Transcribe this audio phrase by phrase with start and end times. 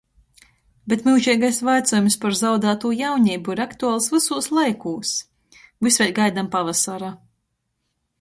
[0.91, 5.13] Bet myužeigais vaicuojums par zaudeitū jauneibu ir aktuals vysūs laikūs!
[5.89, 7.13] Vys vēļ gaidam pavasara